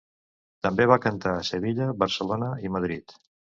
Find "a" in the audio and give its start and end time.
1.41-1.45